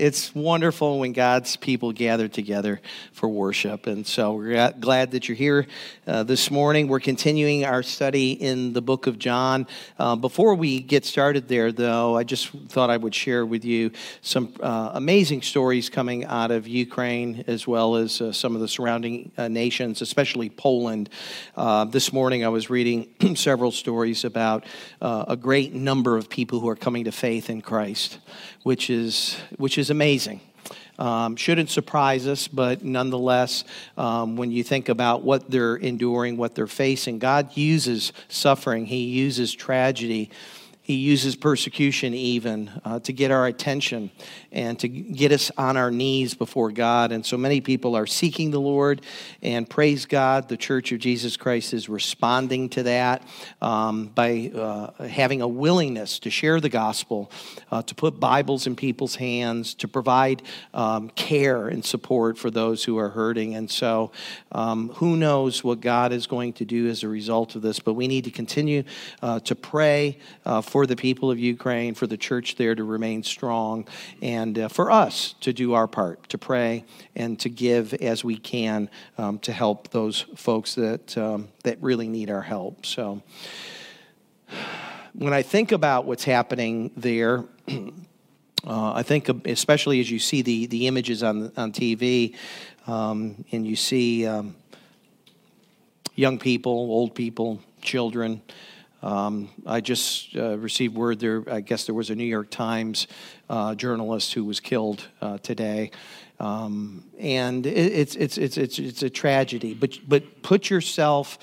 [0.00, 2.80] it's wonderful when God's people gather together
[3.12, 3.86] for worship.
[3.86, 5.66] And so we're glad that you're here
[6.06, 6.88] uh, this morning.
[6.88, 9.66] We're continuing our study in the book of John.
[9.98, 13.90] Uh, before we get started there, though, I just thought I would share with you
[14.22, 18.68] some uh, amazing stories coming out of Ukraine as well as uh, some of the
[18.68, 21.10] surrounding uh, nations, especially Poland.
[21.54, 23.06] Uh, this morning I was reading
[23.36, 24.64] several stories about
[25.02, 28.18] a great number of people who are coming to faith in Christ
[28.62, 30.40] which is, which is amazing.
[30.98, 33.64] Um, shouldn't surprise us, but nonetheless,
[33.96, 39.04] um, when you think about what they're enduring, what they're facing, God uses suffering, He
[39.04, 40.30] uses tragedy
[40.90, 44.10] he uses persecution even uh, to get our attention
[44.50, 47.12] and to get us on our knees before God.
[47.12, 49.02] And so many people are seeking the Lord,
[49.40, 53.22] and praise God, the Church of Jesus Christ is responding to that
[53.62, 57.30] um, by uh, having a willingness to share the gospel,
[57.70, 60.42] uh, to put Bibles in people's hands, to provide
[60.74, 63.54] um, care and support for those who are hurting.
[63.54, 64.10] And so,
[64.50, 67.94] um, who knows what God is going to do as a result of this, but
[67.94, 68.82] we need to continue
[69.22, 72.84] uh, to pray uh, for for the people of Ukraine, for the church there to
[72.84, 73.86] remain strong,
[74.22, 78.38] and uh, for us to do our part, to pray and to give as we
[78.38, 82.86] can um, to help those folks that, um, that really need our help.
[82.86, 83.20] So,
[85.12, 90.64] when I think about what's happening there, uh, I think, especially as you see the,
[90.64, 92.34] the images on, on TV,
[92.86, 94.56] um, and you see um,
[96.14, 98.40] young people, old people, children,
[99.02, 103.06] um, I just uh, received word there, I guess there was a New York Times
[103.48, 105.90] uh, journalist who was killed uh, today.
[106.38, 109.74] Um, and it, it's, it's, it's, it's, it's a tragedy.
[109.74, 111.38] But, but put yourself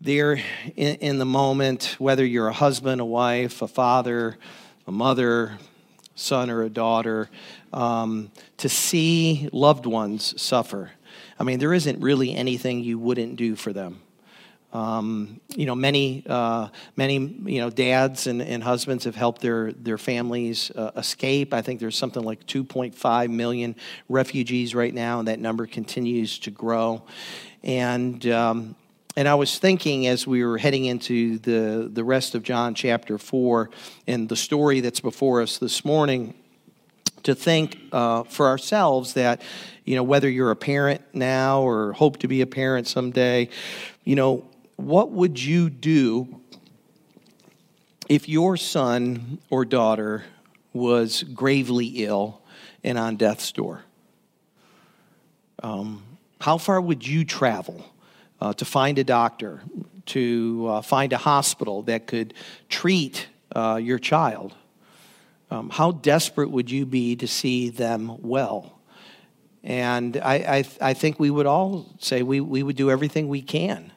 [0.00, 0.40] there
[0.76, 4.36] in, in the moment, whether you're a husband, a wife, a father,
[4.86, 5.58] a mother,
[6.14, 7.30] son, or a daughter,
[7.72, 10.90] um, to see loved ones suffer.
[11.38, 14.00] I mean, there isn't really anything you wouldn't do for them.
[14.72, 19.72] Um, you know, many, uh, many, you know, dads and, and husbands have helped their,
[19.72, 21.52] their families uh, escape.
[21.52, 23.74] I think there's something like 2.5 million
[24.08, 27.02] refugees right now, and that number continues to grow.
[27.64, 28.76] And, um,
[29.16, 33.18] and I was thinking as we were heading into the, the rest of John chapter
[33.18, 33.70] 4
[34.06, 36.34] and the story that's before us this morning,
[37.24, 39.42] to think uh, for ourselves that,
[39.84, 43.48] you know, whether you're a parent now or hope to be a parent someday,
[44.04, 44.49] you know,
[44.80, 46.40] what would you do
[48.08, 50.24] if your son or daughter
[50.72, 52.40] was gravely ill
[52.82, 53.84] and on death's door?
[55.62, 56.02] Um,
[56.40, 57.84] how far would you travel
[58.40, 59.60] uh, to find a doctor,
[60.06, 62.32] to uh, find a hospital that could
[62.68, 64.54] treat uh, your child?
[65.50, 68.78] Um, how desperate would you be to see them well?
[69.62, 73.42] And I, I, I think we would all say we, we would do everything we
[73.42, 73.92] can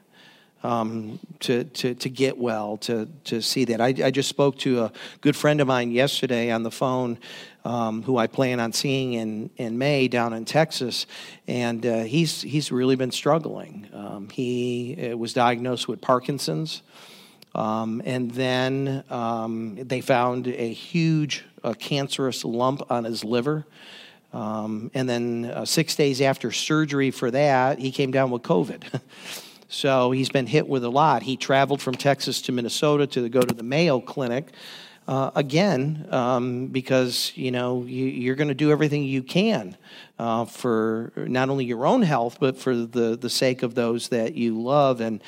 [0.64, 3.82] um, to, to, to get well, to, to see that.
[3.82, 4.92] I, I just spoke to a
[5.22, 7.20] good friend of mine yesterday on the phone
[7.66, 11.06] um, who I plan on seeing in, in May down in Texas,
[11.48, 13.88] and uh, he's, he's really been struggling.
[13.94, 16.82] Um, he uh, was diagnosed with Parkinson's,
[17.56, 23.66] um, and then um, they found a huge uh, cancerous lump on his liver.
[24.34, 29.00] Um, and then uh, six days after surgery for that, he came down with COVID.
[29.74, 31.24] So he's been hit with a lot.
[31.24, 34.52] He traveled from Texas to Minnesota to go to the Mayo Clinic.
[35.08, 39.76] Uh, again, um, because you know you, are going to do everything you can
[40.20, 44.36] uh, for not only your own health, but for the the sake of those that
[44.36, 45.24] you love, and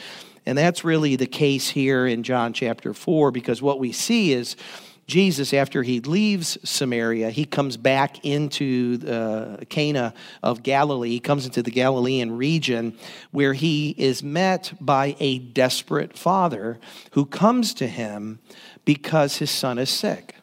[0.46, 3.32] and that's really the case here in John chapter four.
[3.32, 4.56] Because what we see is
[5.08, 11.12] Jesus, after he leaves Samaria, he comes back into uh, Cana of Galilee.
[11.12, 12.98] He comes into the Galilean region
[13.30, 16.80] where he is met by a desperate father
[17.12, 18.40] who comes to him
[18.84, 20.36] because his son is sick.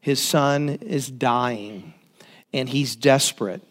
[0.00, 1.92] His son is dying,
[2.54, 3.62] and he's desperate.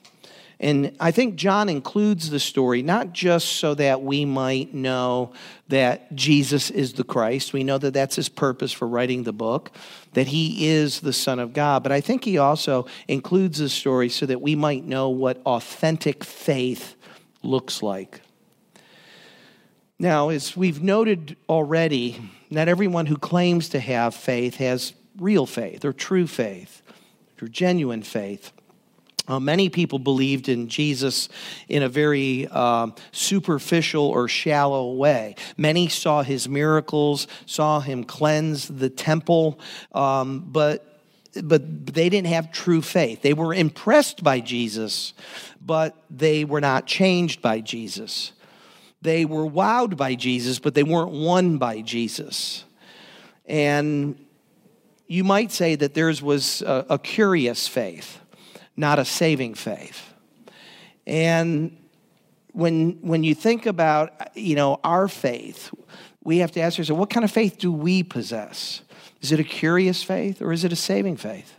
[0.60, 5.32] And I think John includes the story not just so that we might know
[5.70, 7.54] that Jesus is the Christ.
[7.54, 9.72] We know that that's his purpose for writing the book,
[10.14, 11.84] that he is the Son of God.
[11.84, 16.24] But I think he also includes the story so that we might know what authentic
[16.24, 16.96] faith
[17.44, 18.22] looks like.
[20.00, 25.84] Now, as we've noted already, not everyone who claims to have faith has real faith
[25.84, 26.82] or true faith
[27.42, 28.54] or genuine faith.
[29.30, 31.30] Uh, many people believed in Jesus
[31.70, 35.36] in a very uh, superficial or shallow way.
[35.56, 39.60] Many saw his miracles, saw him cleanse the temple,
[39.94, 40.86] um, but
[41.44, 43.22] but they didn't have true faith.
[43.22, 45.14] They were impressed by Jesus,
[45.64, 48.32] but they were not changed by Jesus.
[49.02, 52.66] They were wowed by Jesus, but they weren't won by Jesus.
[53.46, 54.26] And
[55.08, 58.20] you might say that theirs was a, a curious faith,
[58.80, 60.14] not a saving faith.
[61.06, 61.78] And
[62.54, 65.70] when, when you think about, you know, our faith,
[66.24, 68.82] we have to ask ourselves, what kind of faith do we possess?
[69.22, 71.56] Is it a curious faith or is it a saving faith?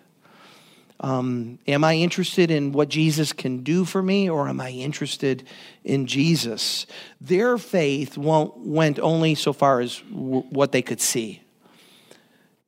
[1.00, 5.46] Um, am I interested in what Jesus can do for me or am I interested
[5.84, 6.86] in Jesus?
[7.20, 11.42] Their faith went only so far as w- what they could see.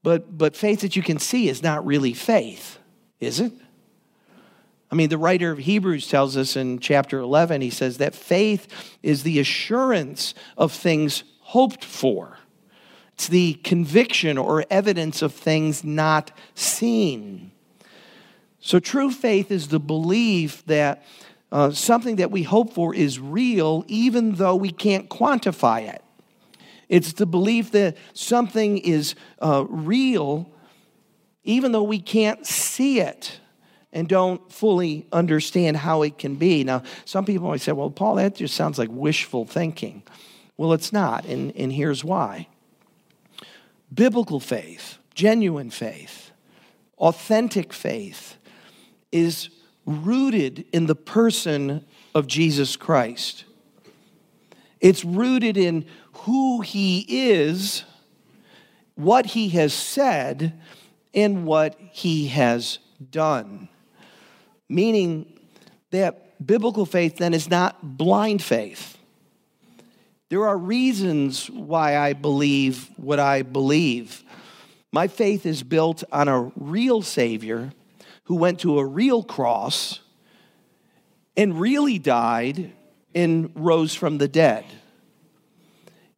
[0.03, 2.79] But, but faith that you can see is not really faith,
[3.21, 3.53] is it?
[4.93, 8.69] I mean, the writer of Hebrews tells us in chapter 11, he says that faith
[9.03, 12.37] is the assurance of things hoped for.
[13.15, 17.53] It's the conviction or evidence of things not seen.
[18.61, 21.03] So, true faith is the belief that
[21.51, 26.05] uh, something that we hope for is real, even though we can't quantify it.
[26.91, 30.51] It's the belief that something is uh, real,
[31.45, 33.41] even though we can't see it
[33.93, 36.65] and don't fully understand how it can be.
[36.65, 40.03] Now, some people might say, well, Paul, that just sounds like wishful thinking.
[40.57, 42.49] Well, it's not, and, and here's why
[43.93, 46.31] biblical faith, genuine faith,
[46.99, 48.37] authentic faith
[49.11, 49.51] is
[49.85, 51.85] rooted in the person
[52.15, 53.45] of Jesus Christ.
[54.81, 57.85] It's rooted in who he is,
[58.95, 60.61] what he has said,
[61.15, 62.79] and what he has
[63.11, 63.69] done.
[64.73, 65.39] Meaning
[65.91, 68.97] that biblical faith then is not blind faith.
[70.31, 74.25] There are reasons why I believe what I believe.
[74.91, 77.73] My faith is built on a real Savior
[78.25, 80.01] who went to a real cross
[81.37, 82.73] and really died
[83.15, 84.65] and rose from the dead.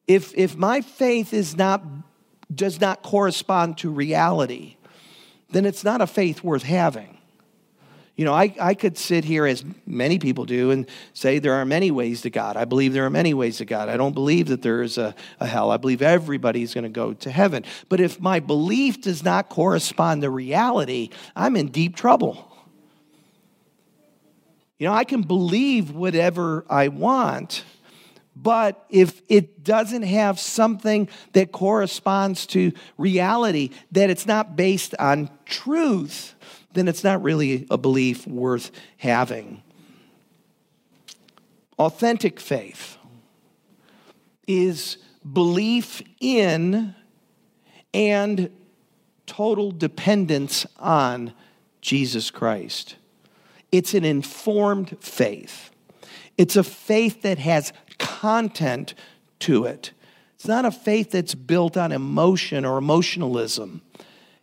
[0.06, 1.82] If, if my faith is not,
[2.54, 4.76] does not correspond to reality,
[5.50, 7.13] then it's not a faith worth having.
[8.16, 11.64] You know, I, I could sit here, as many people do, and say there are
[11.64, 12.56] many ways to God.
[12.56, 13.88] I believe there are many ways to God.
[13.88, 15.72] I don't believe that there is a, a hell.
[15.72, 17.64] I believe everybody's going to go to heaven.
[17.88, 22.52] But if my belief does not correspond to reality, I'm in deep trouble.
[24.78, 27.64] You know, I can believe whatever I want,
[28.36, 35.30] but if it doesn't have something that corresponds to reality, that it's not based on
[35.46, 36.34] truth,
[36.74, 39.62] then it's not really a belief worth having.
[41.78, 42.96] Authentic faith
[44.46, 44.98] is
[45.32, 46.94] belief in
[47.92, 48.50] and
[49.26, 51.32] total dependence on
[51.80, 52.96] Jesus Christ.
[53.72, 55.70] It's an informed faith.
[56.36, 58.94] It's a faith that has content
[59.40, 59.92] to it.
[60.34, 63.82] It's not a faith that's built on emotion or emotionalism.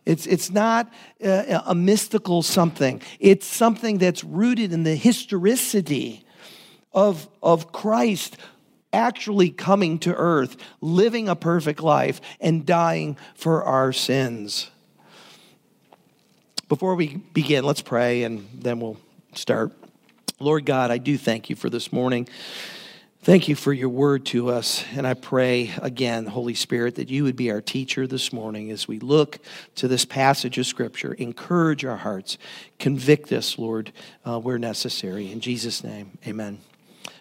[0.04, 6.24] It's, it's not a, a mystical something, it's something that's rooted in the historicity
[6.92, 8.36] of, of Christ
[8.92, 14.70] actually coming to earth, living a perfect life, and dying for our sins.
[16.68, 18.98] Before we begin, let's pray and then we'll
[19.34, 19.72] start.
[20.38, 22.28] Lord God, I do thank you for this morning.
[23.24, 24.84] Thank you for your word to us.
[24.96, 28.88] And I pray again, Holy Spirit, that you would be our teacher this morning as
[28.88, 29.38] we look
[29.76, 31.12] to this passage of Scripture.
[31.12, 32.36] Encourage our hearts,
[32.80, 33.92] convict us, Lord,
[34.24, 35.30] uh, where necessary.
[35.30, 36.58] In Jesus' name, amen.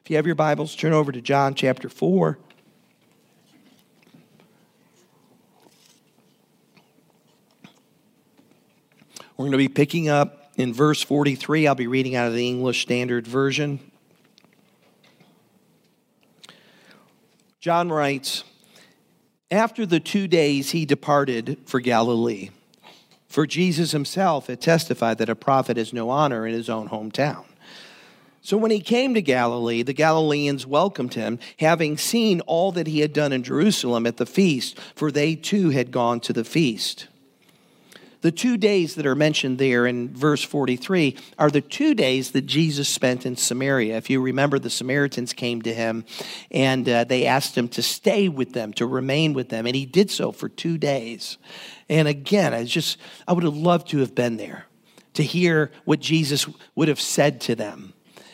[0.04, 2.40] If you have your Bibles, turn over to John chapter 4.
[9.38, 11.68] We're going to be picking up in verse 43.
[11.68, 13.91] I'll be reading out of the English Standard Version.
[17.62, 18.44] John writes,
[19.52, 22.50] After the two days he departed for Galilee.
[23.28, 27.46] For Jesus himself had testified that a prophet has no honor in his own hometown.
[28.42, 33.02] So when he came to Galilee, the Galileans welcomed him, having seen all that he
[33.02, 37.08] had done in Jerusalem at the feast, for they too had gone to the feast.
[38.22, 42.46] The two days that are mentioned there in verse 43 are the two days that
[42.46, 43.98] Jesus spent in Samaria.
[43.98, 46.06] If you remember, the Samaritans came to him
[46.52, 49.88] and uh, they asked him to stay with them, to remain with them, and he
[49.88, 51.38] did so for two days.
[51.90, 52.98] And again, I just,
[53.28, 54.68] I would have loved to have been there
[55.16, 57.94] to hear what Jesus would have said to them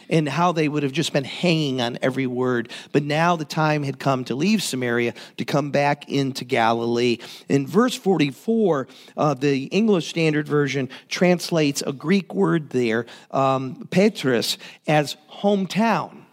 [0.09, 2.71] and how they would have just been hanging on every word.
[2.91, 7.17] But now the time had come to leave Samaria to come back into Galilee.
[7.49, 14.57] In verse 44, uh, the English Standard Version translates a Greek word there, um, patris,
[14.87, 16.23] as hometown.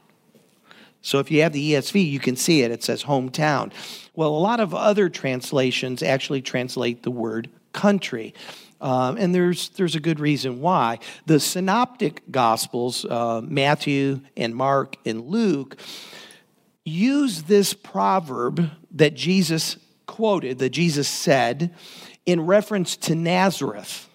[1.02, 2.70] So if you have the ESV, you can see it.
[2.70, 3.72] It says hometown.
[4.14, 8.32] Well, a lot of other translations actually translate the word country.
[8.80, 10.98] Um, and there's, there's a good reason why.
[11.26, 15.76] The synoptic gospels, uh, Matthew and Mark and Luke,
[16.84, 21.74] use this proverb that Jesus quoted, that Jesus said,
[22.26, 24.08] in reference to Nazareth.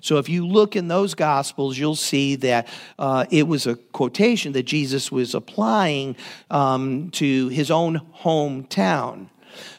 [0.00, 4.52] So if you look in those Gospels, you'll see that uh, it was a quotation
[4.52, 6.16] that Jesus was applying
[6.50, 9.28] um, to his own hometown.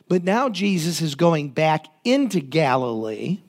[0.08, 3.40] But now Jesus is going back into Galilee.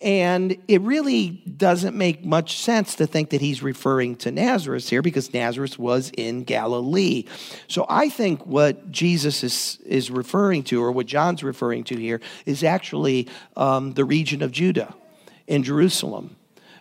[0.00, 5.02] And it really doesn't make much sense to think that he's referring to Nazareth here
[5.02, 7.24] because Nazareth was in Galilee.
[7.68, 12.20] So I think what Jesus is, is referring to, or what John's referring to here,
[12.46, 14.94] is actually um, the region of Judah
[15.46, 16.36] in Jerusalem,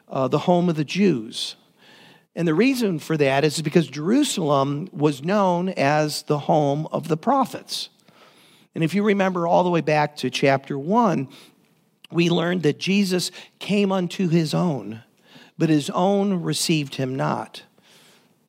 [0.08, 1.56] uh, the home of the Jews.
[2.36, 7.18] And the reason for that is because Jerusalem was known as the home of the
[7.18, 7.90] prophets.
[8.76, 11.28] And if you remember all the way back to chapter 1,
[12.12, 15.04] we learned that Jesus came unto his own,
[15.58, 17.64] but his own received him not.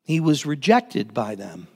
[0.04, 1.68] He was rejected by them.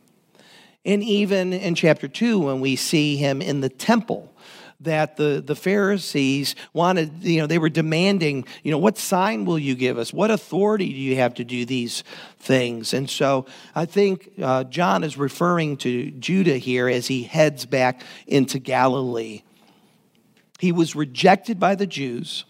[0.84, 4.34] And even in chapter 2, when we see him in the temple,
[4.80, 9.58] that the, the Pharisees wanted, you know, they were demanding, you know, what sign will
[9.58, 10.12] you give us?
[10.12, 12.04] What authority do you have to do these
[12.38, 12.92] things?
[12.92, 18.02] And so I think uh, John is referring to Judah here as he heads back
[18.26, 19.42] into Galilee.
[20.64, 22.46] He was rejected by the Jews.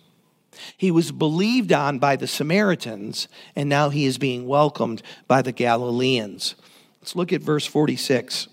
[0.76, 5.50] He was believed on by the Samaritans, and now he is being welcomed by the
[5.50, 6.54] Galileans.
[7.00, 8.46] Let's look at verse 46.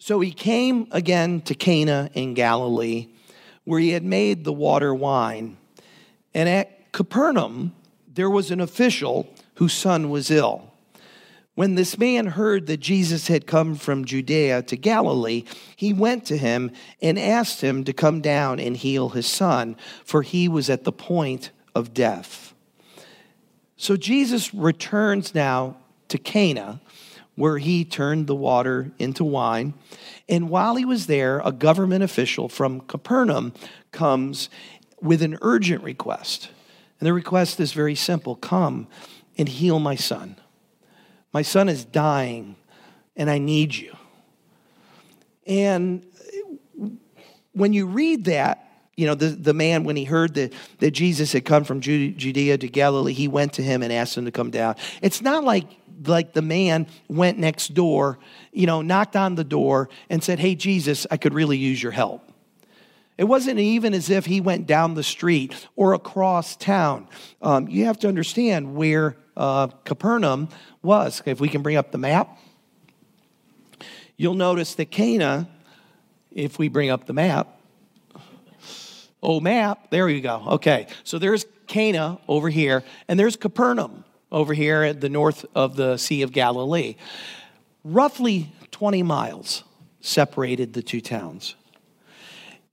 [0.00, 3.06] So he came again to Cana in Galilee,
[3.62, 5.56] where he had made the water wine.
[6.34, 7.72] And at Capernaum,
[8.12, 10.65] there was an official whose son was ill.
[11.56, 15.44] When this man heard that Jesus had come from Judea to Galilee,
[15.74, 16.70] he went to him
[17.00, 20.92] and asked him to come down and heal his son, for he was at the
[20.92, 22.54] point of death.
[23.78, 26.80] So Jesus returns now to Cana
[27.36, 29.72] where he turned the water into wine.
[30.28, 33.54] And while he was there, a government official from Capernaum
[33.92, 34.50] comes
[35.00, 36.50] with an urgent request.
[36.98, 38.88] And the request is very simple come
[39.38, 40.36] and heal my son.
[41.36, 42.56] My son is dying,
[43.14, 43.94] and I need you.
[45.46, 46.02] And
[47.52, 48.66] when you read that,
[48.96, 52.56] you know, the, the man, when he heard that, that Jesus had come from Judea
[52.56, 54.76] to Galilee, he went to him and asked him to come down.
[55.02, 55.66] It's not like
[56.06, 58.18] like the man went next door,
[58.50, 61.92] you know, knocked on the door and said, Hey, Jesus, I could really use your
[61.92, 62.32] help.
[63.18, 67.08] It wasn't even as if he went down the street or across town.
[67.42, 70.48] Um, you have to understand where uh, Capernaum
[70.82, 71.22] was.
[71.26, 72.38] If we can bring up the map,
[74.16, 75.48] you'll notice that Cana,
[76.30, 77.60] if we bring up the map,
[79.22, 80.42] oh, map, there you go.
[80.46, 85.76] Okay, so there's Cana over here, and there's Capernaum over here at the north of
[85.76, 86.96] the Sea of Galilee.
[87.84, 89.64] Roughly 20 miles
[90.00, 91.54] separated the two towns.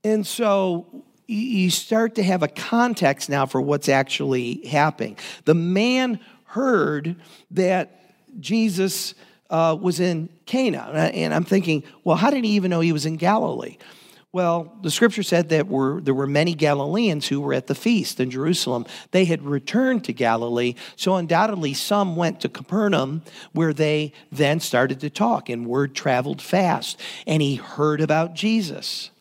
[0.03, 5.17] And so you start to have a context now for what's actually happening.
[5.45, 6.19] The man
[6.53, 7.15] heard
[7.51, 7.99] that
[8.39, 9.15] Jesus
[9.49, 11.11] uh, was in Cana.
[11.13, 13.77] And I'm thinking, well, how did he even know he was in Galilee?
[14.31, 18.19] Well, the scripture said that were, there were many Galileans who were at the feast
[18.19, 18.87] in Jerusalem.
[19.11, 24.99] They had returned to Galilee, so undoubtedly some went to Capernaum, where they then started
[25.01, 26.99] to talk, and word traveled fast.
[27.27, 29.11] And he heard about Jesus.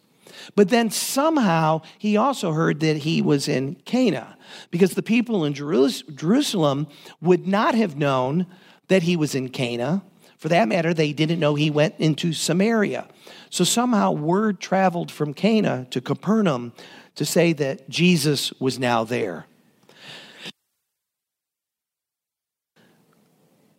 [0.55, 4.37] But then somehow he also heard that he was in Cana,
[4.71, 6.87] because the people in Jerusalem
[7.21, 8.47] would not have known
[8.89, 10.03] that he was in Cana.
[10.37, 13.09] For that matter, they didn't know he went into Samaria.
[13.49, 16.73] So somehow word traveled from Cana to Capernaum
[17.15, 19.47] to say that Jesus was now there.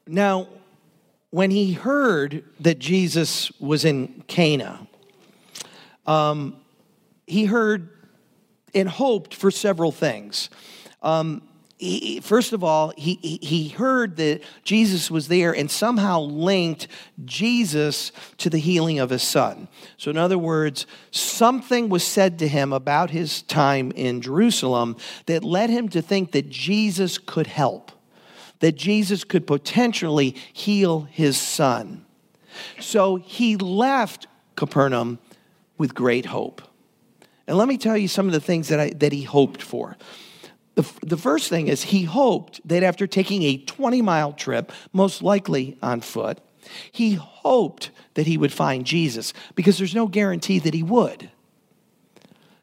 [0.07, 0.47] Now,
[1.31, 4.87] when he heard that Jesus was in Cana,
[6.05, 6.57] um,
[7.27, 7.89] he heard
[8.75, 10.49] and hoped for several things.
[11.01, 11.43] Um,
[11.77, 16.87] he, first of all, he, he heard that Jesus was there and somehow linked
[17.25, 19.67] Jesus to the healing of his son.
[19.97, 24.95] So, in other words, something was said to him about his time in Jerusalem
[25.25, 27.91] that led him to think that Jesus could help
[28.63, 32.05] that Jesus could potentially heal his son.
[32.79, 35.19] So he left Capernaum
[35.83, 36.61] with great hope.
[37.45, 39.97] And let me tell you some of the things that, I, that he hoped for.
[40.75, 45.21] The, the first thing is he hoped that after taking a 20 mile trip, most
[45.21, 46.39] likely on foot,
[46.89, 51.29] he hoped that he would find Jesus because there's no guarantee that he would.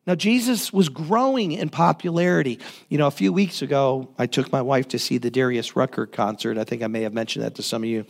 [0.06, 2.58] Now, Jesus was growing in popularity.
[2.88, 6.06] You know, a few weeks ago, I took my wife to see the Darius Rucker
[6.06, 6.56] concert.
[6.56, 8.06] I think I may have mentioned that to some of you.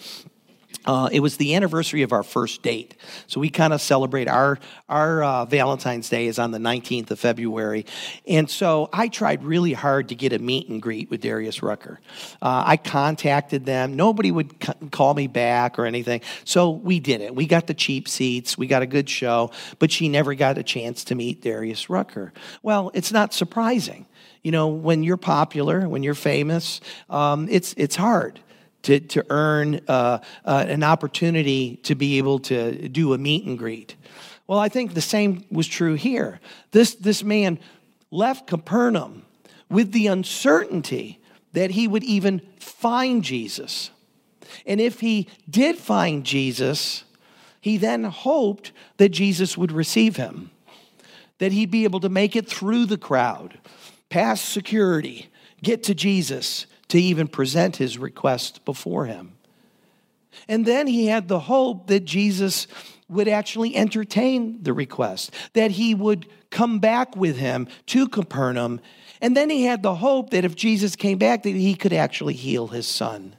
[0.86, 2.96] Uh, it was the anniversary of our first date.
[3.26, 4.58] So we kind of celebrate our,
[4.88, 7.84] our uh, Valentine's Day is on the 19th of February.
[8.26, 12.00] And so I tried really hard to get a meet and greet with Darius Rucker.
[12.40, 13.94] Uh, I contacted them.
[13.94, 16.22] Nobody would c- call me back or anything.
[16.44, 17.34] So we did it.
[17.34, 18.56] We got the cheap seats.
[18.56, 22.32] We got a good show, but she never got a chance to meet Darius Rucker.
[22.62, 24.06] Well, it's not surprising.
[24.42, 28.40] You know, when you're popular, when you're famous, um, it's, it's hard
[28.82, 33.58] to, to earn uh, uh, an opportunity to be able to do a meet and
[33.58, 33.96] greet.
[34.46, 36.40] Well, I think the same was true here.
[36.72, 37.58] This, this man
[38.10, 39.24] left Capernaum
[39.68, 41.20] with the uncertainty
[41.52, 43.90] that he would even find Jesus.
[44.66, 47.04] And if he did find Jesus,
[47.60, 50.50] he then hoped that Jesus would receive him,
[51.38, 53.58] that he'd be able to make it through the crowd,
[54.08, 55.28] past security,
[55.62, 59.32] get to Jesus, to even present his request before him.
[60.48, 62.66] And then he had the hope that Jesus
[63.08, 68.80] would actually entertain the request, that he would come back with him to Capernaum.
[69.20, 72.34] And then he had the hope that if Jesus came back, that he could actually
[72.34, 73.34] heal his son.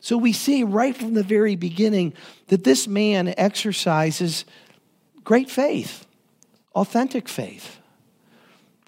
[0.00, 2.14] So we see right from the very beginning
[2.48, 4.44] that this man exercises
[5.24, 6.06] great faith,
[6.74, 7.78] authentic faith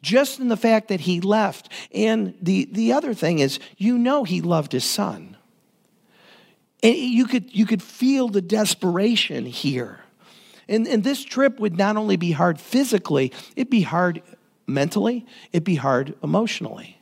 [0.04, 1.70] just in the fact that he left.
[1.92, 5.36] And the, the other thing is, you know, he loved his son.
[6.82, 10.00] And you could, you could feel the desperation here.
[10.68, 14.22] And, and this trip would not only be hard physically, it'd be hard
[14.66, 17.00] mentally, it'd be hard emotionally.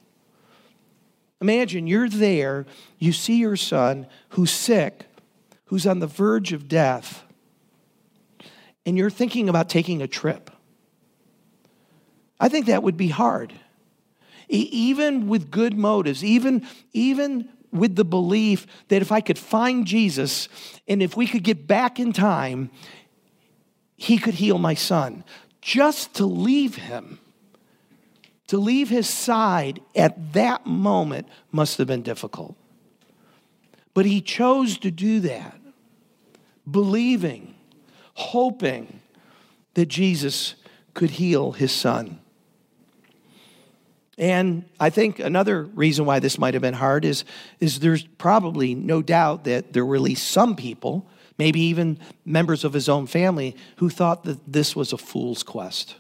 [1.40, 2.66] Imagine you're there,
[2.98, 5.06] you see your son who's sick,
[5.66, 7.24] who's on the verge of death,
[8.86, 10.51] and you're thinking about taking a trip.
[12.42, 13.52] I think that would be hard.
[14.48, 19.86] E- even with good motives, even, even with the belief that if I could find
[19.86, 20.48] Jesus
[20.88, 22.72] and if we could get back in time,
[23.96, 25.22] he could heal my son.
[25.60, 27.20] Just to leave him,
[28.48, 32.56] to leave his side at that moment must have been difficult.
[33.94, 35.60] But he chose to do that,
[36.68, 37.54] believing,
[38.14, 38.98] hoping
[39.74, 40.56] that Jesus
[40.92, 42.18] could heal his son.
[44.22, 47.24] And I think another reason why this might have been hard is,
[47.58, 51.08] is there's probably no doubt that there were at least some people,
[51.38, 55.96] maybe even members of his own family, who thought that this was a fool's quest.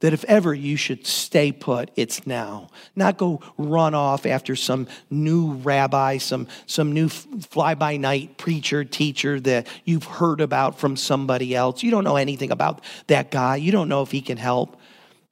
[0.00, 2.68] That if ever you should stay put, it's now.
[2.94, 8.84] Not go run off after some new rabbi, some, some new fly by night preacher,
[8.84, 11.82] teacher that you've heard about from somebody else.
[11.82, 13.56] You don't know anything about that guy.
[13.56, 14.76] You don't know if he can help.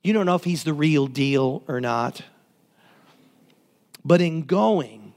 [0.02, 2.22] You don't know if he's the real deal or not.
[4.04, 5.14] But in going,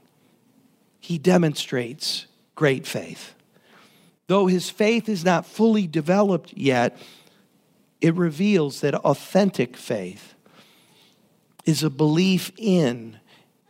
[1.00, 3.34] he demonstrates great faith.
[4.26, 6.96] Though his faith is not fully developed yet,
[8.00, 10.34] it reveals that authentic faith
[11.64, 13.18] is a belief in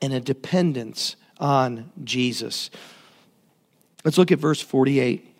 [0.00, 2.70] and a dependence on Jesus.
[4.04, 5.31] Let's look at verse 48.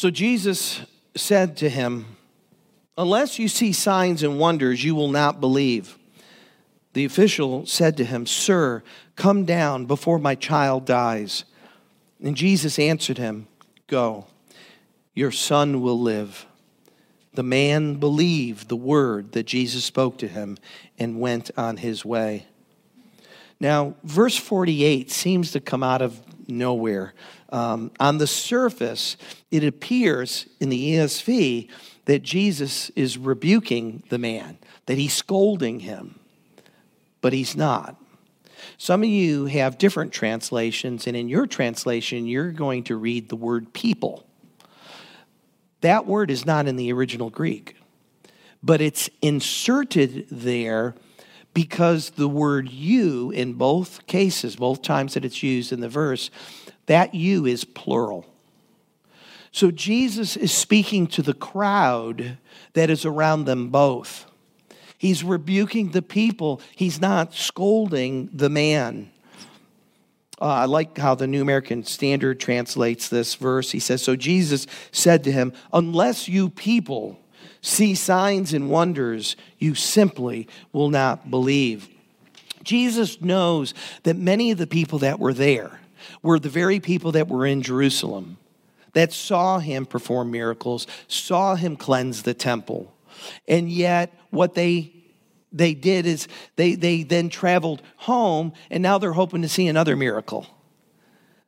[0.00, 0.80] So Jesus
[1.14, 2.16] said to him,
[2.96, 5.98] Unless you see signs and wonders, you will not believe.
[6.94, 8.82] The official said to him, Sir,
[9.14, 11.44] come down before my child dies.
[12.18, 13.46] And Jesus answered him,
[13.88, 14.26] Go,
[15.14, 16.46] your son will live.
[17.34, 20.56] The man believed the word that Jesus spoke to him
[20.98, 22.46] and went on his way.
[23.60, 26.18] Now, verse 48 seems to come out of
[26.48, 27.12] nowhere.
[27.50, 29.16] Um, on the surface,
[29.50, 31.68] it appears in the ESV
[32.06, 36.18] that Jesus is rebuking the man, that he's scolding him,
[37.20, 37.96] but he's not.
[38.78, 43.36] Some of you have different translations, and in your translation, you're going to read the
[43.36, 44.26] word people.
[45.82, 47.76] That word is not in the original Greek,
[48.62, 50.94] but it's inserted there
[51.60, 56.30] because the word you in both cases, both times that it's used in the verse,
[56.86, 58.24] that you is plural.
[59.52, 62.38] So Jesus is speaking to the crowd
[62.72, 64.24] that is around them both.
[64.96, 69.10] He's rebuking the people, he's not scolding the man.
[70.40, 73.70] Uh, I like how the New American Standard translates this verse.
[73.70, 77.19] He says, So Jesus said to him, Unless you people
[77.60, 81.88] see signs and wonders, you simply will not believe.
[82.62, 85.80] Jesus knows that many of the people that were there
[86.22, 88.36] were the very people that were in Jerusalem
[88.92, 92.92] that saw him perform miracles, saw him cleanse the temple.
[93.46, 94.92] And yet, what they
[95.52, 99.96] they did is they, they then traveled home and now they're hoping to see another
[99.96, 100.46] miracle.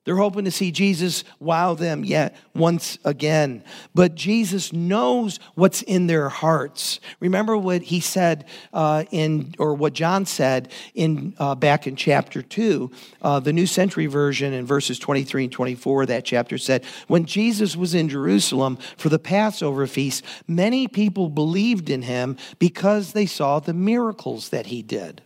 [0.05, 3.63] They're hoping to see Jesus wow them yet once again.
[3.95, 6.99] But Jesus knows what's in their hearts.
[7.21, 12.43] Remember what he said uh, in, or what John said in uh, back in chapter
[12.43, 12.91] two,
[13.23, 16.07] uh, the New Century Version in verses 23 and 24.
[16.07, 21.89] That chapter said, when Jesus was in Jerusalem for the Passover feast, many people believed
[21.89, 25.23] in him because they saw the miracles that he did.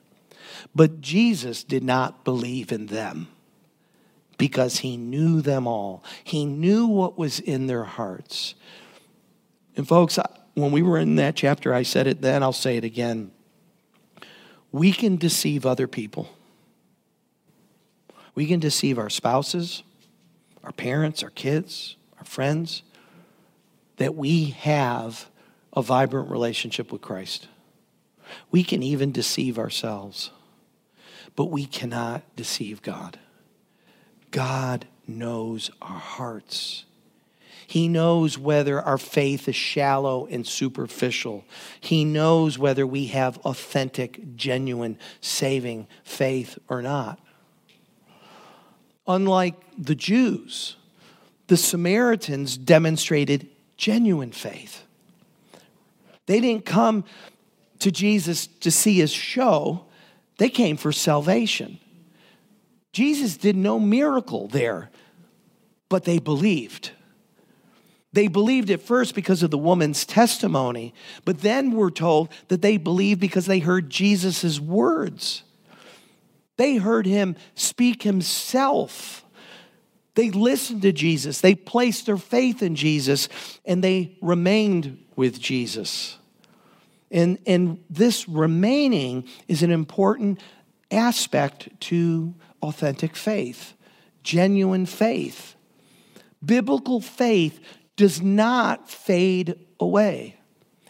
[0.74, 3.28] But Jesus did not believe in them
[4.38, 6.04] because he knew them all.
[6.24, 8.54] He knew what was in their hearts.
[9.76, 10.18] And, folks,
[10.54, 13.30] when we were in that chapter, I said it then, I'll say it again.
[14.72, 16.28] We can deceive other people.
[18.34, 19.82] We can deceive our spouses,
[20.62, 22.82] our parents, our kids, our friends,
[23.96, 25.28] that we have
[25.72, 27.48] a vibrant relationship with Christ.
[28.50, 30.30] We can even deceive ourselves,
[31.34, 33.18] but we cannot deceive God.
[34.36, 36.84] God knows our hearts.
[37.66, 41.46] He knows whether our faith is shallow and superficial.
[41.80, 47.18] He knows whether we have authentic, genuine, saving faith or not.
[49.08, 50.76] Unlike the Jews,
[51.46, 54.84] the Samaritans demonstrated genuine faith.
[56.26, 57.04] They didn't come
[57.78, 59.86] to Jesus to see his show,
[60.36, 61.78] they came for salvation.
[62.96, 64.88] Jesus did no miracle there,
[65.90, 66.92] but they believed.
[68.14, 70.94] They believed at first because of the woman's testimony,
[71.26, 75.42] but then we're told that they believed because they heard Jesus' words.
[76.56, 79.26] They heard him speak himself.
[80.14, 81.42] They listened to Jesus.
[81.42, 83.28] They placed their faith in Jesus
[83.66, 86.16] and they remained with Jesus.
[87.10, 90.40] And, and this remaining is an important
[90.90, 92.34] aspect to
[92.66, 93.74] authentic faith,
[94.22, 95.54] genuine faith.
[96.44, 97.60] Biblical faith
[97.96, 100.36] does not fade away.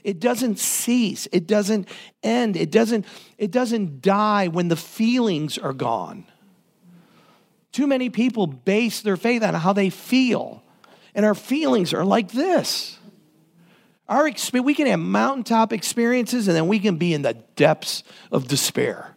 [0.02, 1.26] It doesn't cease.
[1.32, 1.88] It doesn't
[2.22, 2.56] end.
[2.56, 3.06] It doesn't,
[3.38, 6.26] it doesn't die when the feelings are gone.
[7.72, 10.62] Too many people base their faith on how they feel.
[11.14, 12.98] And our feelings are like this.
[14.08, 18.46] Our we can have mountaintop experiences and then we can be in the depths of
[18.46, 19.15] despair.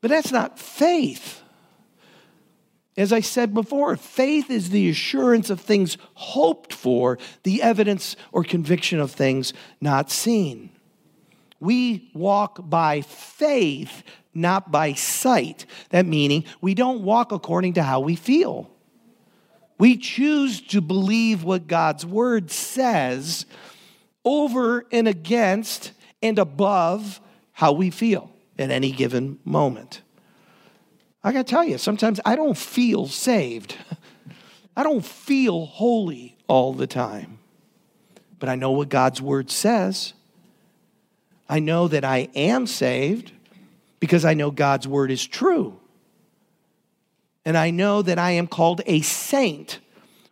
[0.00, 1.42] But that's not faith.
[2.96, 8.44] As I said before, faith is the assurance of things hoped for, the evidence or
[8.44, 10.70] conviction of things not seen.
[11.60, 14.02] We walk by faith,
[14.34, 15.66] not by sight.
[15.90, 18.70] That meaning we don't walk according to how we feel.
[19.78, 23.46] We choose to believe what God's word says
[24.24, 27.20] over and against and above
[27.52, 30.02] how we feel at any given moment.
[31.22, 33.76] I got to tell you, sometimes I don't feel saved.
[34.76, 37.38] I don't feel holy all the time.
[38.38, 40.14] But I know what God's word says.
[41.48, 43.32] I know that I am saved
[43.98, 45.78] because I know God's word is true.
[47.44, 49.80] And I know that I am called a saint,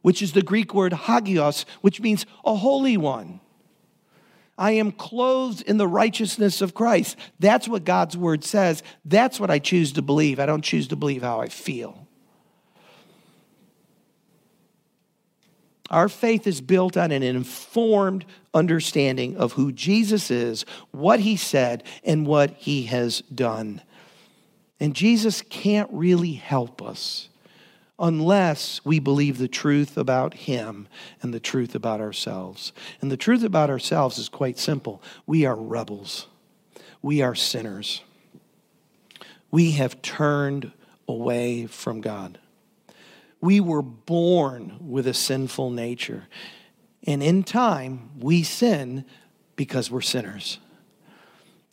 [0.03, 3.41] which is the Greek word hagios, which means a holy one.
[4.59, 7.17] I am clothed in the righteousness of Christ.
[7.39, 8.83] That's what God's word says.
[9.05, 10.41] That's what I choose to believe.
[10.41, 12.07] I don't choose to believe how I feel.
[15.91, 21.85] Our faith is built on an informed understanding of who Jesus is, what he said,
[22.05, 23.81] and what he has done.
[24.81, 27.29] And Jesus can't really help us
[27.99, 30.89] unless we believe the truth about Him
[31.21, 32.73] and the truth about ourselves.
[33.01, 36.27] And the truth about ourselves is quite simple we are rebels,
[37.03, 38.03] we are sinners.
[39.51, 40.73] We have turned
[41.09, 42.39] away from God.
[43.41, 46.25] We were born with a sinful nature.
[47.07, 49.07] And in time, we sin
[49.57, 50.59] because we're sinners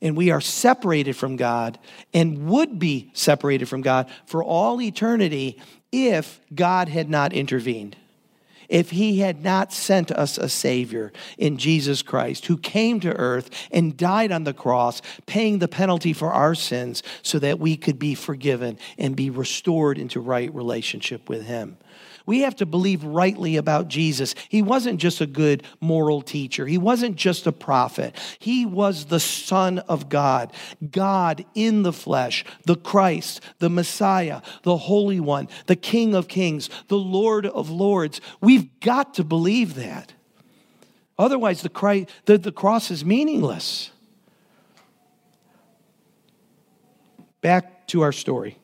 [0.01, 1.79] and we are separated from God
[2.13, 5.59] and would be separated from God for all eternity
[5.95, 7.95] if God had not intervened,
[8.67, 13.49] if he had not sent us a Savior in Jesus Christ, who came to earth
[13.71, 17.99] and died on the cross, paying the penalty for our sins so that we could
[17.99, 21.77] be forgiven and be restored into right relationship with him.
[22.25, 24.35] We have to believe rightly about Jesus.
[24.49, 28.15] He wasn't just a good moral teacher, he wasn't just a prophet.
[28.39, 30.51] He was the Son of God,
[30.91, 36.69] God in the flesh, the Christ, the Messiah, the Holy One, the King of Kings,
[36.87, 38.21] the Lord of Lords.
[38.41, 40.13] We've got to believe that.
[41.17, 43.91] Otherwise, the, Christ, the, the cross is meaningless.
[47.41, 48.57] Back to our story.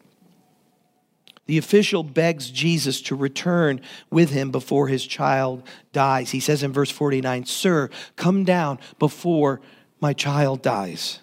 [1.51, 6.31] The official begs Jesus to return with him before his child dies.
[6.31, 9.59] He says in verse 49, Sir, come down before
[9.99, 11.19] my child dies.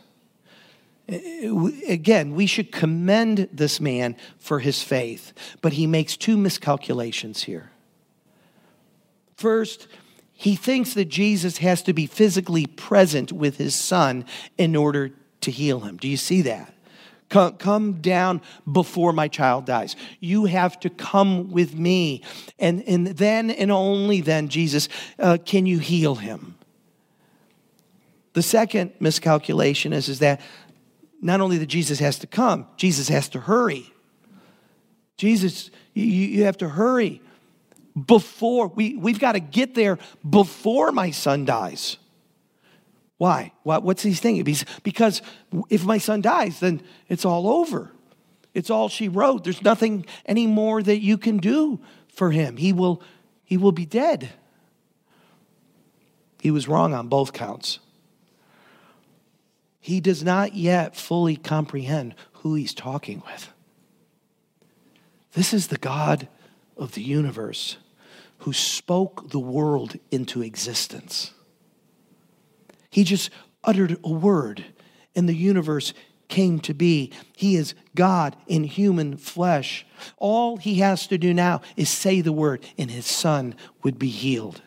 [1.09, 7.71] Again, we should commend this man for his faith, but he makes two miscalculations here.
[9.35, 9.88] First,
[10.35, 14.27] he thinks that Jesus has to be physically present with his son
[14.59, 15.97] in order to heal him.
[15.97, 16.75] Do you see that?
[17.29, 19.97] Come, come down before my child dies.
[20.21, 22.23] You have to come with me.
[22.59, 24.88] And, and then and only then, Jesus,
[25.19, 26.57] uh, can you heal him.
[28.33, 30.41] The second miscalculation is, is that
[31.21, 33.93] not only that Jesus has to come, Jesus has to hurry.
[35.17, 37.21] Jesus, you, you have to hurry
[38.07, 41.99] before, we, we've got to get there before my son dies.
[43.18, 43.52] Why?
[43.64, 44.57] What's he thinking?
[44.83, 45.22] Because
[45.68, 47.90] if my son dies, then it's all over.
[48.54, 49.44] It's all she wrote.
[49.44, 52.57] There's nothing anymore that you can do for him.
[52.57, 53.02] He will,
[53.44, 54.31] he will be dead.
[56.40, 57.81] He was wrong on both counts.
[59.81, 63.48] He does not yet fully comprehend who he's talking with.
[65.33, 66.28] This is the God
[66.76, 67.78] of the universe
[68.38, 71.33] who spoke the world into existence.
[72.90, 73.31] He just
[73.64, 74.64] uttered a word,
[75.14, 75.92] and the universe
[76.29, 77.12] came to be.
[77.37, 79.87] He is God in human flesh.
[80.18, 84.09] All he has to do now is say the word, and his son would be
[84.09, 84.62] healed.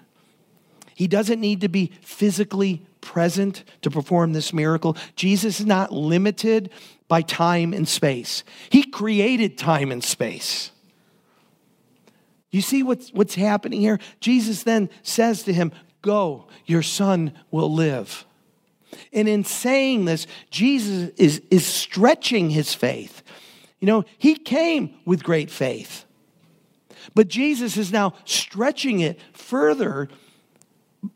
[0.95, 4.95] He doesn't need to be physically present to perform this miracle.
[5.15, 6.69] Jesus is not limited
[7.07, 10.71] by time and space, he created time and space.
[12.51, 13.97] You see what's, what's happening here?
[14.19, 18.25] Jesus then says to him, Go, your son will live.
[19.13, 23.21] And in saying this, Jesus is, is stretching his faith.
[23.79, 26.05] You know, he came with great faith,
[27.15, 30.07] but Jesus is now stretching it further.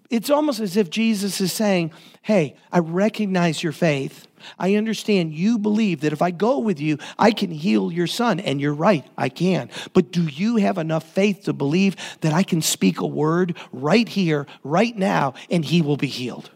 [0.09, 1.91] It's almost as if Jesus is saying,
[2.23, 4.27] Hey, I recognize your faith.
[4.60, 8.39] I understand you believe that if I go with you, I can heal your son.
[8.39, 9.69] And you're right, I can.
[9.93, 14.08] But do you have enough faith to believe that I can speak a word right
[14.08, 16.49] here, right now, and he will be healed?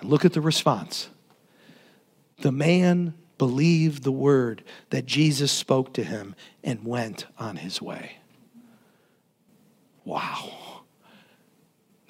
[0.00, 1.10] And look at the response.
[2.38, 6.34] The man believed the word that Jesus spoke to him
[6.64, 8.16] and went on his way.
[10.04, 10.82] Wow.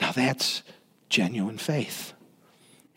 [0.00, 0.62] Now that's
[1.08, 2.14] genuine faith.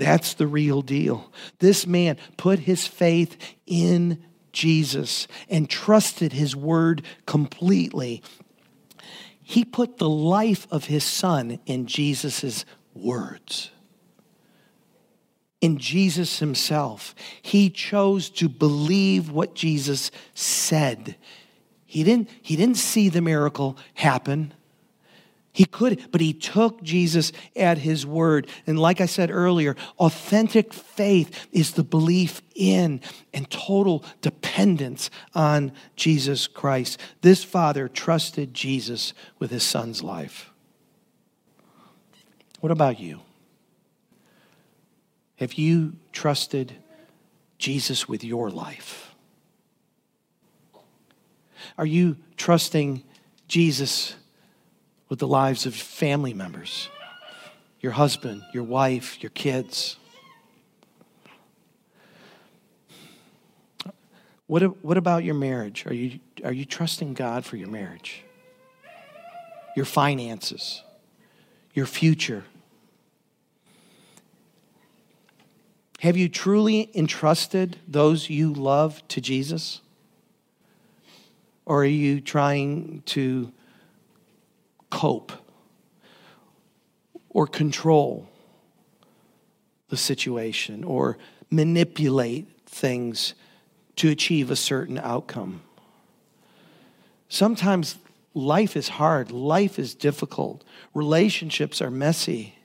[0.04, 1.32] That's the real deal.
[1.60, 8.22] This man put his faith in Jesus and trusted his word completely.
[9.42, 13.72] He put the life of his son in Jesus' words.
[15.62, 17.16] In Jesus himself.
[17.42, 21.16] He chose to believe what Jesus said.
[21.86, 24.54] He didn't, he didn't see the miracle happen.
[25.54, 28.48] He could, but he took Jesus at his word.
[28.66, 33.02] And like I said earlier, authentic faith is the belief in
[33.36, 37.00] and total dependence on Jesus Christ.
[37.22, 40.50] This father trusted Jesus with his son's life.
[42.60, 43.20] What about you?
[45.36, 46.78] Have you trusted
[47.60, 49.14] Jesus with your life?
[51.78, 53.04] Are you trusting
[53.48, 54.16] Jesus?
[55.14, 56.90] With the lives of family members,
[57.82, 59.98] your husband, your wife, your kids.
[64.48, 65.86] What, what about your marriage?
[65.86, 68.24] Are you, are you trusting God for your marriage?
[69.76, 70.82] Your finances,
[71.76, 72.46] your future?
[76.00, 79.80] Have you truly entrusted those you love to Jesus?
[81.68, 83.54] Or are you trying to
[84.94, 85.32] cope
[87.30, 88.30] or control
[89.90, 91.18] the situation or
[91.50, 93.34] manipulate things
[93.96, 95.64] to achieve a certain outcome.
[97.28, 97.96] Sometimes
[98.36, 102.56] life is hard, life is difficult, relationships are messy.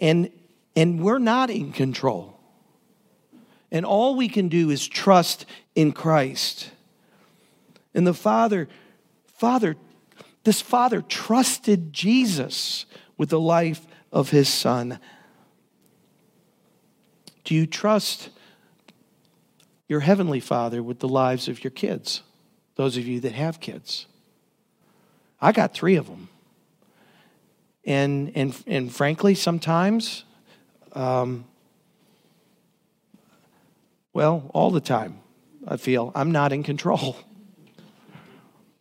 [0.00, 0.28] And,
[0.74, 2.36] and we're not in control.
[3.70, 6.72] And all we can do is trust in Christ.
[7.94, 8.68] And the Father,
[9.36, 9.76] Father,
[10.44, 14.98] this Father trusted Jesus with the life of his Son.
[17.44, 18.30] Do you trust
[19.88, 22.22] your Heavenly Father with the lives of your kids?
[22.76, 24.06] Those of you that have kids.
[25.40, 26.28] I got three of them.
[27.84, 30.24] And, and, and frankly, sometimes,
[30.92, 31.44] um,
[34.12, 35.20] well, all the time,
[35.66, 37.16] I feel I'm not in control.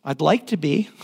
[0.03, 0.89] I'd like to be.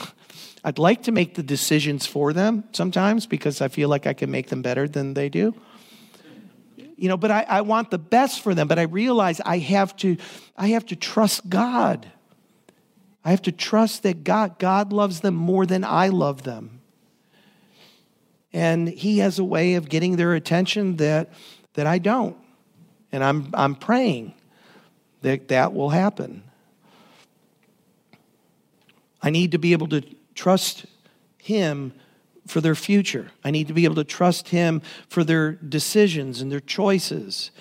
[0.63, 4.31] I'd like to make the decisions for them sometimes because I feel like I can
[4.31, 5.53] make them better than they do.
[6.95, 9.95] You know, but I, I want the best for them, but I realize I have
[9.97, 10.15] to,
[10.55, 12.09] I have to trust God.
[13.25, 16.81] I have to trust that God, God loves them more than I love them.
[18.53, 21.29] And He has a way of getting their attention that,
[21.73, 22.37] that I don't.
[23.11, 24.33] And I'm, I'm praying
[25.23, 26.43] that that will happen.
[29.21, 30.03] I need to be able to
[30.35, 30.85] trust
[31.37, 31.93] Him
[32.47, 33.31] for their future.
[33.43, 37.51] I need to be able to trust Him for their decisions and their choices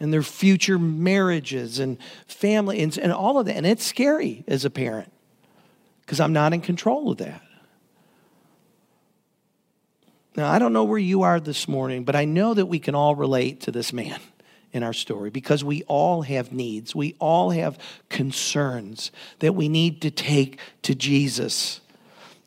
[0.00, 3.56] and their future marriages and family and, and all of that.
[3.56, 5.12] And it's scary as a parent
[6.00, 7.40] because I'm not in control of that.
[10.34, 12.94] Now, I don't know where you are this morning, but I know that we can
[12.94, 14.18] all relate to this man
[14.72, 16.94] in our story because we all have needs.
[16.94, 21.80] We all have concerns that we need to take to Jesus.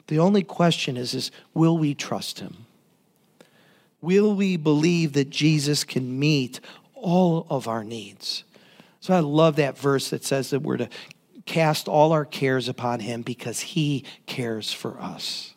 [0.07, 2.65] The only question is, is will we trust him?
[4.01, 6.59] Will we believe that Jesus can meet
[6.93, 8.43] all of our needs?
[8.99, 10.89] So I love that verse that says that we're to
[11.45, 15.53] cast all our cares upon him because he cares for us.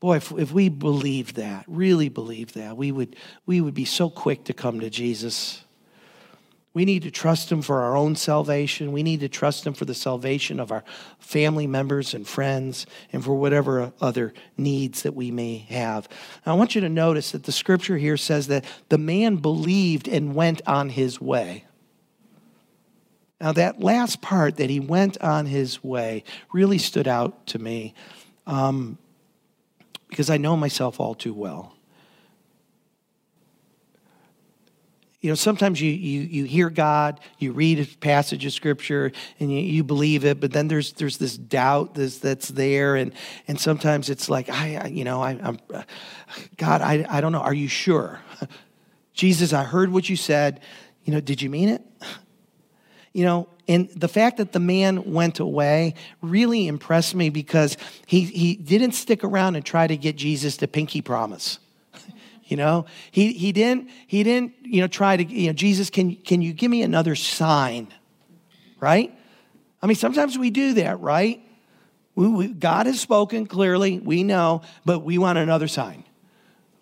[0.00, 3.16] Boy, if, if we believe that, really believe that, we would,
[3.46, 5.64] we would be so quick to come to Jesus.
[6.74, 8.92] We need to trust Him for our own salvation.
[8.92, 10.84] We need to trust Him for the salvation of our
[11.18, 16.08] family members and friends and for whatever other needs that we may have.
[16.46, 20.08] Now, I want you to notice that the scripture here says that the man believed
[20.08, 21.64] and went on his way.
[23.40, 27.94] Now, that last part that he went on his way really stood out to me.
[28.46, 28.98] Um,
[30.12, 31.74] because I know myself all too well.
[35.22, 39.52] You know, sometimes you, you, you hear God, you read a passage of scripture, and
[39.52, 42.96] you, you believe it, but then there's, there's this doubt that's, that's there.
[42.96, 43.12] And,
[43.46, 45.84] and sometimes it's like, I, you know, I, am uh,
[46.56, 47.40] God, I, I don't know.
[47.40, 48.20] Are you sure?
[49.14, 50.60] Jesus, I heard what you said.
[51.04, 51.82] You know, did you mean it?
[53.14, 58.22] You know, and the fact that the man went away really impressed me because he,
[58.22, 61.58] he didn't stick around and try to get Jesus to pinky promise.
[62.52, 66.14] You know, he, he didn't, he didn't, you know, try to, you know, Jesus, can,
[66.16, 67.88] can you give me another sign?
[68.78, 69.10] Right?
[69.80, 71.40] I mean, sometimes we do that, right?
[72.14, 76.04] We, we, God has spoken clearly, we know, but we want another sign.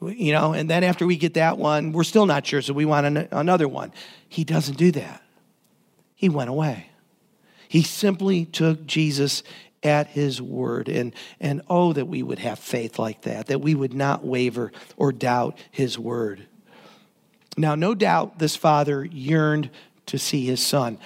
[0.03, 2.85] You know, and then after we get that one, we're still not sure, so we
[2.85, 3.93] want an, another one.
[4.29, 5.23] He doesn't do that
[6.21, 6.91] he went away.
[7.67, 9.43] He simply took Jesus
[9.83, 10.89] at his word.
[10.89, 14.73] And, and oh, that we would have faith like that, that we would not waver
[14.97, 16.47] or doubt his word.
[17.57, 19.71] Now, no doubt this father yearned
[20.07, 20.99] to see his son.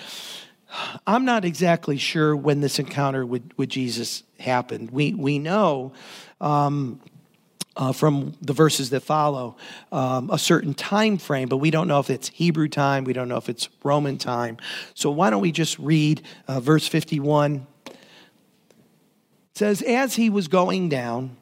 [1.06, 4.90] I'm not exactly sure when this encounter with, with Jesus happened.
[4.90, 5.92] We, we know
[6.40, 7.00] um,
[7.76, 9.56] uh, from the verses that follow
[9.92, 13.28] um, a certain time frame, but we don't know if it's Hebrew time, we don't
[13.28, 14.58] know if it's Roman time.
[14.94, 17.66] So why don't we just read uh, verse 51?
[19.54, 21.36] Says, As he was going down,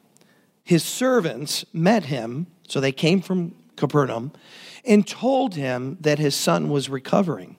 [0.63, 4.31] his servants met him, so they came from Capernaum,
[4.85, 7.57] and told him that his son was recovering.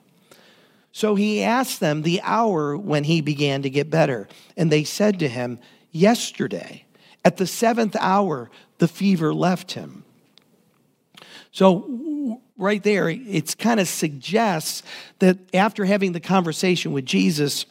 [0.91, 5.19] So he asked them the hour when he began to get better, and they said
[5.19, 5.59] to him,
[5.91, 6.85] Yesterday.
[7.23, 10.03] At the seventh hour, the fever left him.
[11.51, 14.83] So, right there, it kind of suggests
[15.19, 17.65] that after having the conversation with Jesus,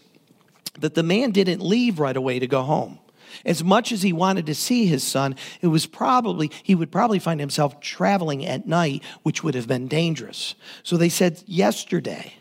[0.80, 2.98] that the man didn't leave right away to go home.
[3.44, 7.18] As much as he wanted to see his son, it was probably, he would probably
[7.18, 10.54] find himself traveling at night, which would have been dangerous.
[10.82, 12.34] So they said, yesterday,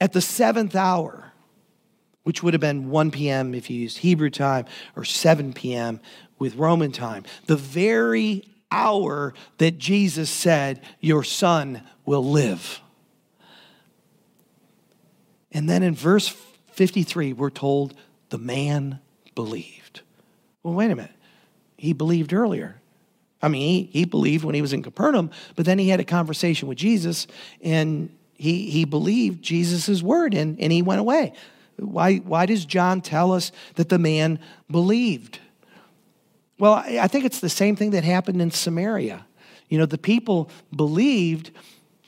[0.00, 1.32] at the seventh hour,
[2.24, 3.54] which would have been 1 p.m.
[3.54, 6.00] if you used Hebrew time, or 7 p.m.
[6.38, 7.24] with Roman time.
[7.46, 12.81] The very hour that Jesus said, Your son will live.
[15.52, 16.28] And then in verse
[16.72, 17.94] 53, we're told
[18.30, 18.98] the man
[19.34, 20.00] believed.
[20.62, 21.12] Well, wait a minute.
[21.76, 22.80] He believed earlier.
[23.42, 26.04] I mean, he, he believed when he was in Capernaum, but then he had a
[26.04, 27.26] conversation with Jesus
[27.60, 31.32] and he, he believed Jesus' word and, and he went away.
[31.76, 34.38] Why, why does John tell us that the man
[34.70, 35.40] believed?
[36.58, 39.26] Well, I think it's the same thing that happened in Samaria.
[39.68, 41.50] You know, the people believed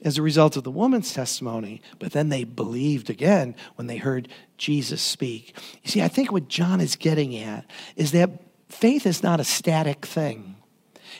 [0.05, 4.29] as a result of the woman's testimony, but then they believed again when they heard
[4.59, 5.57] Jesus speak.
[5.83, 7.65] You see, I think what John is getting at
[7.97, 8.31] is that
[8.69, 10.57] faith is not a static thing.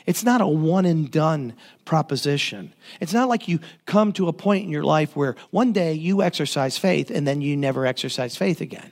[0.05, 2.73] It's not a one and done proposition.
[2.99, 6.21] It's not like you come to a point in your life where one day you
[6.21, 8.91] exercise faith and then you never exercise faith again.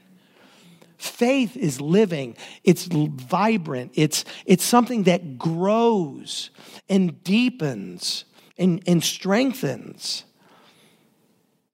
[0.97, 6.49] Faith is living, it's vibrant, it's, it's something that grows
[6.87, 8.23] and deepens
[8.57, 10.25] and, and strengthens.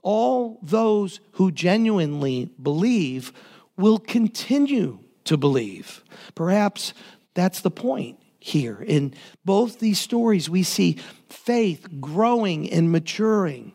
[0.01, 3.34] All those who genuinely believe
[3.77, 6.03] will continue to believe.
[6.36, 6.93] Perhaps
[7.34, 8.82] that's the point here.
[8.82, 9.13] In
[9.45, 13.73] both these stories, we see faith growing and maturing.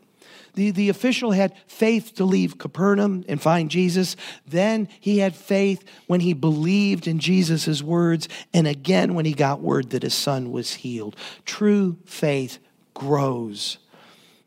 [0.55, 4.17] The, the official had faith to leave Capernaum and find Jesus.
[4.47, 9.61] Then he had faith when he believed in Jesus' words, and again when he got
[9.61, 11.17] word that his son was healed.
[11.45, 12.59] True faith
[12.95, 13.79] grows.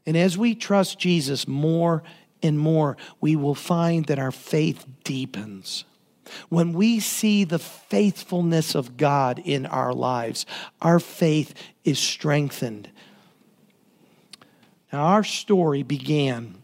[0.05, 2.03] And as we trust Jesus more
[2.41, 5.83] and more, we will find that our faith deepens.
[6.49, 10.45] When we see the faithfulness of God in our lives,
[10.81, 12.89] our faith is strengthened
[14.91, 16.55] now, our story began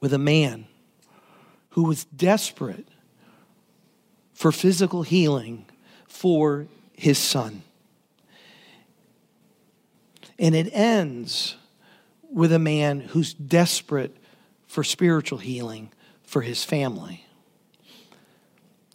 [0.00, 0.66] with a man
[1.70, 2.88] who was desperate
[4.32, 5.66] for physical healing
[6.08, 7.62] for his son.
[10.38, 11.56] And it ends
[12.30, 14.16] with a man who's desperate
[14.66, 17.24] for spiritual healing for his family.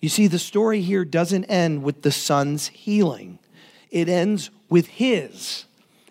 [0.02, 3.40] You see, the story here doesn't end with the son's healing,
[3.90, 5.66] it ends with his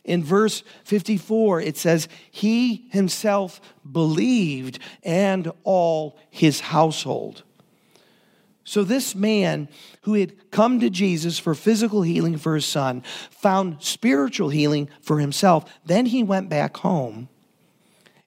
[0.08, 3.60] in verse 54, it says, He himself
[3.90, 7.42] believed and all his household.
[8.68, 9.68] So, this man
[10.02, 15.20] who had come to Jesus for physical healing for his son found spiritual healing for
[15.20, 15.64] himself.
[15.86, 17.28] Then he went back home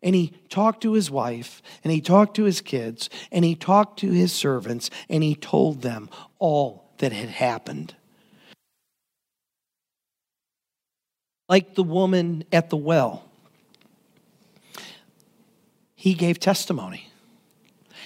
[0.02, 4.00] and he talked to his wife and he talked to his kids and he talked
[4.00, 7.96] to his servants and he told them all that had happened.
[11.52, 13.26] like the woman at the well.
[15.96, 17.10] He gave testimony.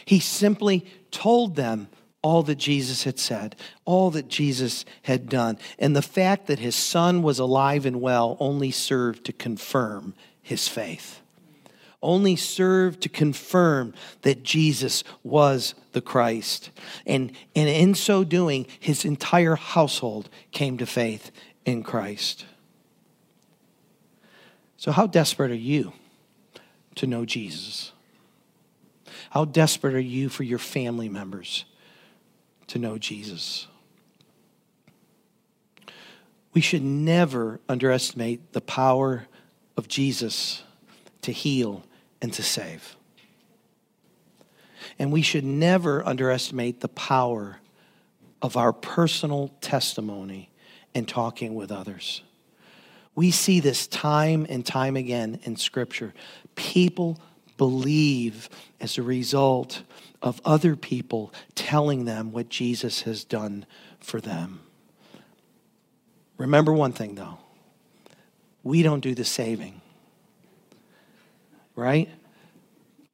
[0.03, 1.87] He simply told them
[2.25, 3.55] all that Jesus had said,
[3.85, 5.59] all that Jesus had done.
[5.77, 10.67] And the fact that his son was alive and well only served to confirm his
[10.67, 11.21] faith,
[12.01, 16.71] only served to confirm that Jesus was the Christ.
[17.05, 21.29] And, and in so doing, his entire household came to faith
[21.63, 22.47] in Christ.
[24.77, 25.93] So, how desperate are you
[26.95, 27.91] to know Jesus?
[29.29, 31.65] How desperate are you for your family members
[32.67, 33.67] to know Jesus?
[36.53, 39.27] We should never underestimate the power
[39.75, 40.63] of Jesus
[41.21, 41.83] to heal
[42.21, 42.95] and to save.
[44.97, 47.59] And we should never underestimate the power
[48.41, 50.49] of our personal testimony
[50.93, 52.21] in talking with others.
[53.15, 56.13] We see this time and time again in Scripture.
[56.55, 57.19] People
[57.57, 58.49] believe
[58.79, 59.83] as a result
[60.21, 63.65] of other people telling them what Jesus has done
[63.99, 64.61] for them.
[66.37, 67.37] Remember one thing, though
[68.63, 69.79] we don't do the saving,
[71.75, 72.09] right?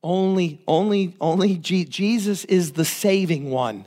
[0.01, 3.85] Only, only, only Jesus is the saving one.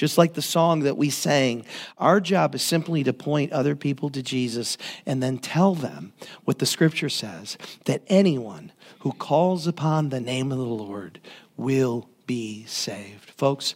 [0.00, 1.66] Just like the song that we sang,
[1.98, 6.58] our job is simply to point other people to Jesus and then tell them what
[6.58, 11.20] the scripture says that anyone who calls upon the name of the Lord
[11.58, 13.28] will be saved.
[13.28, 13.74] Folks,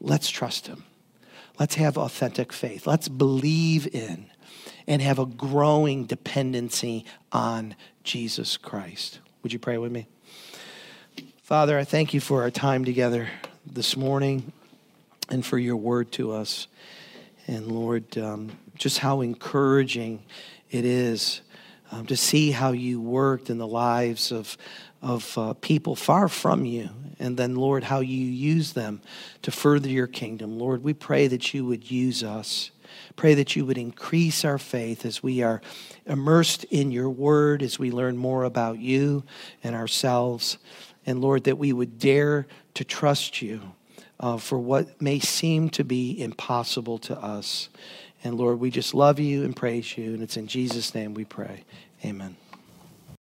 [0.00, 0.84] let's trust him.
[1.58, 2.86] Let's have authentic faith.
[2.86, 4.30] Let's believe in
[4.86, 9.18] and have a growing dependency on Jesus Christ.
[9.42, 10.06] Would you pray with me?
[11.42, 13.28] Father, I thank you for our time together
[13.66, 14.54] this morning
[15.28, 16.68] and for your word to us.
[17.46, 20.22] And Lord, um, just how encouraging
[20.70, 21.40] it is
[21.90, 24.56] um, to see how you worked in the lives of,
[25.00, 26.90] of uh, people far from you.
[27.18, 29.00] And then, Lord, how you use them
[29.42, 30.58] to further your kingdom.
[30.58, 32.70] Lord, we pray that you would use us.
[33.16, 35.60] Pray that you would increase our faith as we are
[36.06, 39.24] immersed in your word, as we learn more about you
[39.64, 40.58] and ourselves.
[41.04, 43.72] And Lord, that we would dare to trust you
[44.20, 47.68] uh, for what may seem to be impossible to us.
[48.24, 50.14] And Lord, we just love you and praise you.
[50.14, 51.64] And it's in Jesus' name we pray.
[52.04, 52.36] Amen.